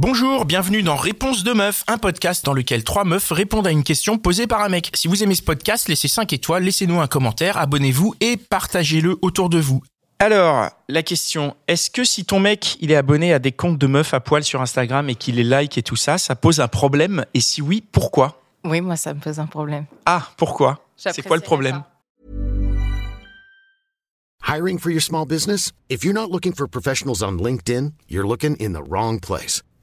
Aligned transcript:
Bonjour, 0.00 0.44
bienvenue 0.44 0.82
dans 0.82 0.96
Réponse 0.96 1.44
de 1.44 1.52
meuf, 1.52 1.84
un 1.86 1.98
podcast 1.98 2.44
dans 2.44 2.52
lequel 2.52 2.82
trois 2.82 3.04
meufs 3.04 3.30
répondent 3.30 3.68
à 3.68 3.70
une 3.70 3.84
question 3.84 4.18
posée 4.18 4.48
par 4.48 4.60
un 4.60 4.68
mec. 4.68 4.90
Si 4.92 5.06
vous 5.06 5.22
aimez 5.22 5.36
ce 5.36 5.42
podcast, 5.42 5.88
laissez 5.88 6.08
5 6.08 6.32
étoiles, 6.32 6.64
laissez-nous 6.64 7.00
un 7.00 7.06
commentaire, 7.06 7.58
abonnez-vous 7.58 8.16
et 8.20 8.36
partagez-le 8.36 9.16
autour 9.22 9.50
de 9.50 9.60
vous. 9.60 9.84
Alors, 10.18 10.68
la 10.88 11.04
question, 11.04 11.54
est-ce 11.68 11.92
que 11.92 12.02
si 12.02 12.24
ton 12.24 12.40
mec, 12.40 12.76
il 12.80 12.90
est 12.90 12.96
abonné 12.96 13.32
à 13.32 13.38
des 13.38 13.52
comptes 13.52 13.78
de 13.78 13.86
meufs 13.86 14.12
à 14.14 14.18
poil 14.18 14.42
sur 14.42 14.60
Instagram 14.60 15.08
et 15.10 15.14
qu'il 15.14 15.36
les 15.36 15.44
like 15.44 15.78
et 15.78 15.82
tout 15.84 15.94
ça, 15.94 16.18
ça 16.18 16.34
pose 16.34 16.58
un 16.58 16.66
problème? 16.66 17.24
Et 17.32 17.40
si 17.40 17.62
oui, 17.62 17.80
pourquoi? 17.92 18.42
Oui, 18.64 18.80
moi, 18.80 18.96
ça 18.96 19.14
me 19.14 19.20
pose 19.20 19.38
un 19.38 19.46
problème. 19.46 19.84
Ah, 20.06 20.28
pourquoi? 20.36 20.84
C'est 20.96 21.22
quoi 21.22 21.36
le 21.36 21.42
problème? 21.42 21.84
Hiring 24.44 24.80
for 24.80 24.90
your 24.90 25.02
small 25.02 25.24
business? 25.24 25.70
If 25.88 26.02
you're 26.02 26.14
not 26.14 26.32
looking 26.32 26.52
for 26.52 26.66
professionals 26.66 27.22
on 27.22 27.36
LinkedIn, 27.36 27.92
you're 28.10 28.26
looking 28.26 28.56
in 28.60 28.72
the 28.72 28.82
wrong 28.90 29.20
place. 29.20 29.62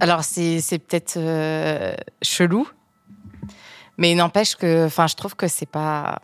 Alors, 0.00 0.24
c'est 0.24 0.60
c'est 0.60 0.78
peut-être 0.78 1.14
euh, 1.16 1.94
chelou, 2.22 2.68
mais 3.98 4.12
il 4.12 4.16
n'empêche 4.16 4.56
que, 4.56 4.86
enfin, 4.86 5.06
je 5.06 5.14
trouve 5.14 5.36
que 5.36 5.48
c'est 5.48 5.66
pas. 5.70 6.20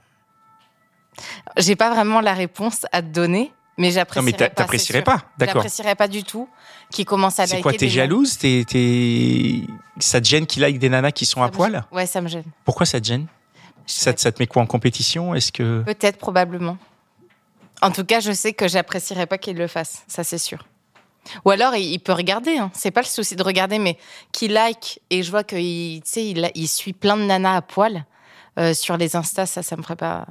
J'ai 1.57 1.77
pas 1.77 1.91
vraiment 1.91 2.21
la 2.21 2.35
réponse 2.35 2.85
à 2.93 3.01
te 3.01 3.07
donner, 3.09 3.53
mais 3.79 3.89
Non 3.89 3.95
j'apprécierais 3.95 4.33
mais 4.33 4.49
pas. 4.49 4.49
t'apprécierais 4.55 4.99
c'est 4.99 5.05
sûr. 5.05 5.05
pas, 5.05 5.25
d'accord. 5.39 5.55
J'apprécierais 5.63 5.95
pas 5.95 6.09
du 6.09 6.23
tout 6.25 6.49
qui 6.91 7.05
commence 7.07 7.39
à 7.41 7.47
C'est 7.47 7.55
liker 7.57 7.63
quoi, 7.63 7.73
t'es 7.73 7.89
jalouse? 7.89 8.37
T'es- 8.39 9.63
Ça 9.99 10.21
te 10.21 10.27
gêne 10.27 10.47
qu'il 10.47 10.61
like 10.63 10.79
des 10.79 10.91
nanas 10.91 11.13
qui 11.13 11.25
sont 11.25 11.41
Ça 11.41 11.47
à 11.47 11.49
poil? 11.49 11.73
gêne. 11.73 11.85
Ouais, 11.93 12.05
ça 12.07 12.21
me 12.21 12.29
gêne. 12.29 12.45
Pourquoi 12.65 12.85
ça 12.85 13.01
te 13.01 13.07
gêne? 13.07 13.27
Ça, 13.87 14.13
te- 14.13 14.21
ça 14.21 14.31
te 14.33 14.43
met 14.43 14.47
quoi 14.47 14.61
en 14.63 14.67
compétition? 14.67 15.35
Est-ce 15.35 15.53
que... 15.53 15.83
Peut-être, 15.87 16.19
probablement. 16.19 16.77
En 17.81 17.91
tout 17.91 18.05
cas, 18.05 18.21
je 18.21 18.33
sais 18.33 18.53
que 18.53 18.69
j'apprécierais 18.69 19.27
pas 19.27 19.39
qu'il 19.39 19.57
le 19.57 19.69
fasse, 19.69 20.03
ça 20.09 20.25
c'est 20.25 20.39
sûr. 20.39 20.67
Ou 21.45 21.51
alors, 21.51 21.75
il, 21.75 21.99
peut 21.99 22.13
regarder, 22.13 22.59
hein. 22.59 22.71
c'est 22.75 22.91
pas 22.91 23.03
le 23.03 23.07
souci 23.07 23.37
de 23.37 23.43
regarder, 23.43 23.79
mais 23.79 23.99
qu'il 24.33 24.53
like 24.53 25.01
et 25.11 25.23
je 25.23 25.31
vois 25.31 25.45
qu'il 25.45 25.61
il, 25.61 26.51
il 26.55 26.69
suit 26.69 26.93
plein 26.93 27.17
de 27.17 27.23
nanas 27.23 27.57
à 27.57 27.63
poil 27.63 28.05
euh, 28.59 28.73
sur 28.73 28.97
les 28.97 29.17
Instas, 29.17 29.47
ça, 29.47 29.63
ça 29.63 29.77
me 29.77 29.83
ferait 29.83 29.97
pas. 29.97 30.27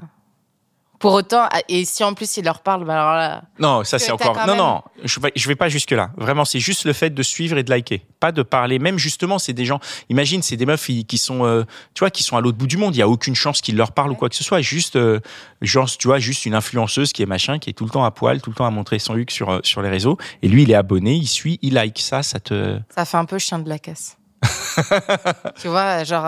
Pour 1.00 1.14
autant, 1.14 1.48
et 1.68 1.84
si 1.84 2.04
en 2.04 2.14
plus 2.14 2.38
il 2.38 2.46
leur 2.46 2.62
parle, 2.62 2.86
bah 2.86 2.94
alors 2.94 3.16
là. 3.16 3.42
Non, 3.60 3.84
ça 3.84 3.98
Que 3.98 4.04
c'est 4.04 4.12
encore. 4.12 4.36
Non, 4.38 4.46
même- 4.48 4.58
non, 4.58 4.82
je 5.04 5.20
vais, 5.20 5.32
je 5.36 5.48
vais 5.48 5.56
pas 5.56 5.68
jusque 5.68 5.92
là. 5.92 6.12
Vraiment, 6.16 6.46
c'est 6.46 6.60
juste 6.60 6.86
le 6.86 6.94
fait 6.94 7.10
de 7.10 7.22
suivre 7.22 7.58
et 7.58 7.64
de 7.64 7.70
liker, 7.70 8.02
pas 8.20 8.32
de 8.32 8.42
parler. 8.44 8.80
Même 8.80 8.98
justement, 8.98 9.38
c'est 9.38 9.54
des 9.54 9.66
gens. 9.66 9.80
Imagine, 10.10 10.42
c'est 10.42 10.56
des 10.56 10.66
meufs 10.66 10.86
qui 10.86 11.06
qui 11.06 11.18
sont, 11.18 11.46
euh, 11.46 11.64
tu 11.94 12.00
vois, 12.00 12.10
qui 12.10 12.23
sont 12.23 12.38
à 12.38 12.42
l'autre 12.42 12.58
bout 12.58 12.68
du 12.68 12.78
monde. 12.78 12.96
Il 12.96 13.00
y 13.00 13.02
a 13.02 13.10
aucune 13.10 13.36
chance 13.36 13.62
qu'ils 13.62 13.76
leur 13.76 13.92
parlent 13.92 14.12
ou 14.12 14.16
quoi 14.16 14.30
que 14.30 14.36
ce 14.36 14.44
soit. 14.44 14.62
Juste, 14.62 14.96
euh, 14.96 15.20
genre, 15.62 15.90
tu 15.90 16.08
vois, 16.08 16.20
juste 16.20 16.46
une 16.46 16.56
influenceuse 16.56 17.12
qui 17.12 17.22
est 17.23 17.28
machin, 17.28 17.60
qui 17.60 17.70
est 17.70 17.73
tout 17.73 17.84
le 17.86 17.92
temps 17.92 18.06
à 18.06 18.12
poil, 18.12 18.42
tout 18.42 18.50
le 18.50 18.56
temps 18.56 18.66
à 18.66 18.72
montrer 18.72 18.98
son 19.00 19.16
huc 19.16 19.32
sur 19.32 19.50
euh, 19.50 19.60
sur 19.64 19.82
les 19.82 19.90
réseaux. 19.90 20.18
Et 20.44 20.48
lui, 20.48 20.64
il 20.64 20.72
est 20.72 20.76
abonné, 20.76 21.14
il 21.14 21.28
suit, 21.28 21.60
il 21.62 21.73
like. 21.73 22.00
Ça, 22.00 22.23
ça 22.23 22.40
te. 22.40 22.80
Ça 22.96 23.04
fait 23.06 23.18
un 23.18 23.26
peu 23.26 23.38
chien 23.38 23.60
de 23.60 23.68
la 23.70 23.80
casse. 23.80 24.18
tu 25.62 25.68
vois, 25.68 26.04
genre. 26.04 26.26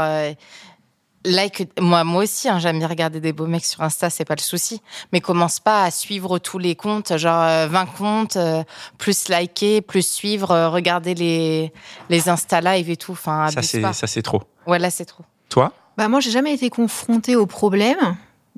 Euh, 1.25 1.29
Like, 1.29 1.69
moi, 1.79 2.03
moi 2.03 2.23
aussi, 2.23 2.47
hein, 2.47 2.59
j'aime 2.59 2.79
bien 2.79 2.87
regarder 2.87 3.19
des 3.19 3.33
beaux 3.33 3.47
mecs 3.47 3.65
sur 3.65 3.81
Insta, 3.81 4.09
c'est 4.09 4.25
pas 4.25 4.35
le 4.35 4.41
souci. 4.41 4.81
Mais 5.11 5.19
commence 5.21 5.59
pas 5.59 5.83
à 5.83 5.91
suivre 5.91 6.39
tous 6.39 6.57
les 6.59 6.75
comptes, 6.75 7.17
genre 7.17 7.43
euh, 7.43 7.67
20 7.67 7.85
comptes, 7.85 8.35
euh, 8.37 8.63
plus 8.97 9.27
liker, 9.29 9.81
plus 9.81 10.07
suivre, 10.07 10.51
euh, 10.51 10.69
regarder 10.69 11.15
les, 11.15 11.73
les 12.09 12.29
Insta 12.29 12.61
live 12.61 12.89
et 12.89 12.97
tout. 12.97 13.13
Enfin, 13.13 13.47
Ça 13.49 13.61
c'est 13.61 13.81
ça 13.93 14.07
c'est 14.07 14.21
trop. 14.21 14.41
Ouais, 14.65 14.79
là, 14.79 14.89
c'est 14.89 15.05
trop. 15.05 15.23
Toi? 15.49 15.71
Bah 15.97 16.07
moi, 16.07 16.19
j'ai 16.19 16.31
jamais 16.31 16.53
été 16.53 16.69
confrontée 16.69 17.35
au 17.35 17.45
problème, 17.45 18.17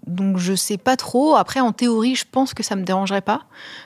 donc 0.09 0.37
je 0.37 0.53
sais 0.53 0.77
pas 0.77 0.97
trop. 0.97 1.35
Après, 1.35 1.59
en 1.59 1.71
théorie, 1.71 2.15
je 2.15 2.25
pense 2.29 2.53
que 2.53 2.63
ça 2.63 2.75
me 2.75 2.83
dérangerait 2.83 3.21
pas, 3.21 3.43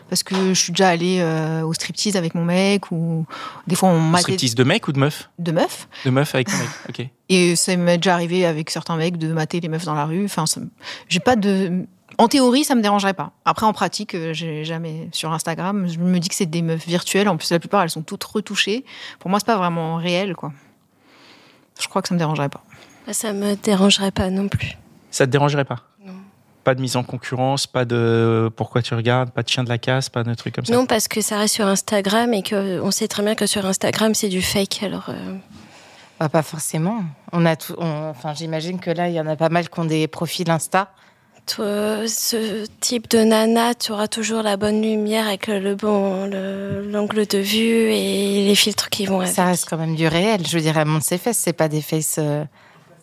parce 0.09 0.23
que 0.23 0.35
je 0.53 0.59
suis 0.59 0.71
déjà 0.71 0.89
allée 0.89 1.19
euh, 1.19 1.63
au 1.63 1.73
striptease 1.73 2.15
avec 2.15 2.35
mon 2.35 2.45
mec, 2.45 2.91
ou 2.91 3.25
des 3.67 3.75
fois 3.75 3.89
on 3.89 3.99
m'a 3.99 4.19
Striptease 4.19 4.55
de 4.55 4.63
mec 4.63 4.87
ou 4.87 4.91
de 4.91 4.99
meuf 4.99 5.29
de 5.39 5.51
meufs. 5.51 5.87
De 6.05 6.09
meuf 6.09 6.33
avec 6.33 6.47
ton 6.49 6.57
mec. 6.57 6.69
Ok. 6.89 7.07
Et 7.29 7.55
ça 7.55 7.75
m'est 7.75 7.97
déjà 7.97 8.13
arrivé 8.13 8.45
avec 8.45 8.69
certains 8.69 8.95
mecs 8.95 9.17
de 9.17 9.31
mater 9.33 9.59
les 9.59 9.67
meufs 9.67 9.85
dans 9.85 9.95
la 9.95 10.05
rue. 10.05 10.25
Enfin, 10.25 10.45
ça 10.45 10.61
j'ai 11.07 11.19
pas 11.19 11.35
de. 11.35 11.85
En 12.19 12.27
théorie, 12.27 12.63
ça 12.63 12.75
me 12.75 12.81
dérangerait 12.81 13.15
pas. 13.15 13.31
Après, 13.43 13.65
en 13.65 13.73
pratique, 13.73 14.13
euh, 14.13 14.33
j'ai 14.33 14.63
jamais 14.65 15.09
sur 15.11 15.31
Instagram. 15.31 15.87
Je 15.89 15.97
me 15.97 16.19
dis 16.19 16.29
que 16.29 16.35
c'est 16.35 16.45
des 16.45 16.61
meufs 16.61 16.85
virtuelles. 16.85 17.27
En 17.27 17.37
plus, 17.37 17.51
la 17.51 17.59
plupart, 17.59 17.81
elles 17.81 17.89
sont 17.89 18.03
toutes 18.03 18.23
retouchées. 18.23 18.85
Pour 19.19 19.31
moi, 19.31 19.39
c'est 19.39 19.47
pas 19.47 19.57
vraiment 19.57 19.95
réel, 19.95 20.35
quoi. 20.35 20.53
Je 21.81 21.87
crois 21.87 22.03
que 22.03 22.07
ça 22.07 22.13
me 22.13 22.19
dérangerait 22.19 22.49
pas. 22.49 22.63
Ça 23.11 23.33
me 23.33 23.55
dérangerait 23.55 24.11
pas 24.11 24.29
non 24.29 24.47
plus. 24.47 24.77
Ça 25.09 25.25
te 25.25 25.31
dérangerait 25.31 25.65
pas. 25.65 25.79
Pas 26.63 26.75
de 26.75 26.81
mise 26.81 26.95
en 26.95 27.03
concurrence, 27.03 27.67
pas 27.67 27.83
de 27.83 28.49
pourquoi 28.55 28.81
tu 28.81 28.93
regardes, 28.93 29.31
pas 29.31 29.43
de 29.43 29.49
chien 29.49 29.63
de 29.65 29.69
la 29.69 29.77
casse, 29.77 30.07
pas 30.09 30.23
de 30.23 30.33
trucs 30.33 30.55
comme 30.55 30.65
ça. 30.65 30.73
Non, 30.73 30.85
parce 30.85 31.09
que 31.09 31.19
ça 31.19 31.37
reste 31.37 31.55
sur 31.55 31.67
Instagram 31.67 32.33
et 32.33 32.41
que 32.41 32.79
on 32.79 32.89
sait 32.91 33.07
très 33.09 33.21
bien 33.21 33.35
que 33.35 33.45
sur 33.45 33.65
Instagram 33.65 34.13
c'est 34.15 34.29
du 34.29 34.41
fake. 34.41 34.81
Alors 34.83 35.07
euh, 35.09 35.35
Bah, 36.21 36.29
pas 36.29 36.41
forcément. 36.41 37.03
On 37.33 37.45
a 37.45 37.57
tout. 37.57 37.75
on- 37.77 38.09
Enfin, 38.11 38.33
j'imagine 38.33 38.79
que 38.79 38.91
là, 38.91 39.09
il 39.09 39.15
y 39.15 39.19
en 39.19 39.27
a 39.27 39.35
pas 39.35 39.49
mal 39.49 39.67
qui 39.69 39.77
ont 39.79 39.85
des 39.85 40.07
profils 40.07 40.49
Insta. 40.49 40.89
toi, 41.45 42.07
ce 42.07 42.65
type 42.79 43.09
de 43.09 43.17
nana, 43.25 43.75
tu 43.75 43.91
auras 43.91 44.07
toujours 44.07 44.41
la 44.43 44.55
bonne 44.55 44.81
lumière 44.81 45.27
avec 45.27 45.47
le 45.47 45.75
bon 45.75 46.25
le- 46.27 46.89
l'angle 46.89 47.27
de 47.27 47.39
vue 47.39 47.91
et 47.91 48.45
les 48.47 48.55
filtres 48.55 48.89
qui 48.89 49.05
vont 49.05 49.19
avec. 49.19 49.33
Ça 49.33 49.43
reste 49.45 49.67
quand 49.69 49.75
même 49.77 49.95
du 49.95 50.07
réel. 50.07 50.47
Je 50.47 50.55
veux 50.55 50.61
dire, 50.61 50.77
elle 50.77 50.87
monte 50.87 51.03
ses 51.03 51.17
fesses, 51.17 51.39
c'est 51.39 51.51
pas 51.51 51.67
des 51.67 51.81
faces. 51.81 52.15
euh, 52.19 52.45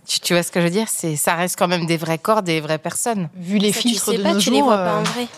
Tu, 0.07 0.21
tu 0.21 0.33
vois 0.35 0.43
ce 0.43 0.51
que 0.51 0.61
je 0.61 0.65
veux 0.65 0.71
dire? 0.71 0.89
C'est 0.89 1.17
ça 1.17 1.35
reste 1.37 1.57
quand 1.59 1.69
même 1.69 1.87
des 1.87 1.97
vrais 1.97 2.19
corps, 2.19 2.43
des 2.43 2.61
vraies 2.61 2.79
personnes. 2.79 3.29
Vu 3.37 3.59
les 3.59 3.73
Ça, 3.73 3.81
tu 3.81 3.89
filtres 3.89 4.05
sais 4.07 4.17
de 4.19 4.23
pas, 4.23 4.33
nos 4.35 4.41
tu 4.41 4.51
les 4.51 4.57
jours, 4.59 4.67
vois 4.69 4.77
pas 4.79 4.95
euh, 4.97 5.01
en 5.01 5.03
vrai. 5.05 5.29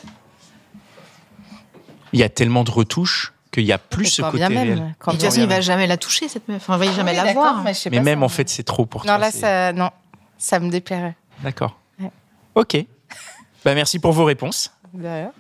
Il 2.12 2.20
y 2.20 2.22
a 2.22 2.28
tellement 2.28 2.64
de 2.64 2.70
retouches 2.70 3.32
qu'il 3.50 3.64
y 3.64 3.72
a 3.72 3.78
plus 3.78 4.06
ce 4.06 4.22
côté 4.22 4.38
même, 4.48 4.52
réel. 4.58 4.94
quand 4.98 5.12
de 5.12 5.16
toute 5.18 5.24
façon, 5.26 5.40
il 5.42 5.48
va 5.48 5.60
jamais 5.60 5.86
la 5.86 5.96
toucher, 5.96 6.28
cette 6.28 6.48
meuf. 6.48 6.62
Enfin, 6.68 6.82
il 6.82 6.88
va 6.88 6.94
jamais 6.96 7.10
Oui, 7.10 7.16
la 7.16 7.24
d'accord, 7.24 7.42
voir. 7.42 7.64
Mais, 7.90 8.00
même 8.00 8.20
ça 8.20 8.24
en 8.24 8.28
fait, 8.28 8.48
c'est 8.48 8.62
trop 8.62 8.86
pour 8.86 9.02
Non, 9.02 9.06
toi. 9.14 9.18
là, 9.18 9.30
c'est- 9.30 9.40
ça, 9.40 9.72
non, 9.72 9.90
ça 10.38 10.58
me 10.60 10.70
déplairait. 10.70 11.16
D'accord. 11.42 11.78
Ouais. 12.00 12.10
Ok. 12.54 12.76
Bah, 13.64 13.74
merci 13.74 13.98
pour 13.98 14.12
vos 14.12 14.24
réponses. 14.24 14.72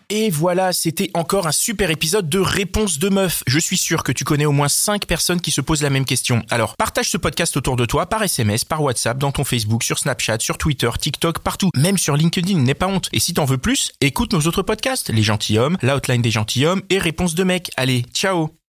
Et 0.08 0.30
voilà, 0.30 0.72
c'était 0.72 1.10
encore 1.14 1.46
un 1.46 1.52
super 1.52 1.90
épisode 1.90 2.28
de 2.28 2.38
Réponse 2.38 2.98
de 2.98 3.08
Meuf. 3.08 3.42
Je 3.46 3.58
suis 3.58 3.76
sûr 3.76 4.02
que 4.02 4.12
tu 4.12 4.24
connais 4.24 4.46
au 4.46 4.52
moins 4.52 4.68
5 4.68 5.06
personnes 5.06 5.40
qui 5.40 5.50
se 5.50 5.60
posent 5.60 5.82
la 5.82 5.90
même 5.90 6.04
question. 6.04 6.42
Alors, 6.50 6.76
partage 6.76 7.10
ce 7.10 7.16
podcast 7.16 7.56
autour 7.56 7.76
de 7.76 7.84
toi 7.84 8.06
par 8.06 8.22
SMS, 8.22 8.64
par 8.64 8.82
WhatsApp, 8.82 9.18
dans 9.18 9.32
ton 9.32 9.44
Facebook, 9.44 9.82
sur 9.82 9.98
Snapchat, 9.98 10.38
sur 10.40 10.58
Twitter, 10.58 10.90
TikTok, 10.98 11.40
partout. 11.40 11.70
Même 11.76 11.98
sur 11.98 12.16
LinkedIn, 12.16 12.58
n'aie 12.58 12.74
pas 12.74 12.86
honte. 12.86 13.08
Et 13.12 13.20
si 13.20 13.34
t'en 13.34 13.44
veux 13.44 13.58
plus, 13.58 13.92
écoute 14.00 14.32
nos 14.32 14.40
autres 14.40 14.62
podcasts. 14.62 15.10
Les 15.10 15.22
gentilshommes, 15.22 15.76
l'outline 15.82 16.22
des 16.22 16.30
gentilshommes 16.30 16.82
et 16.90 16.98
Réponse 16.98 17.34
de 17.34 17.44
mec. 17.44 17.70
Allez, 17.76 18.04
ciao 18.14 18.61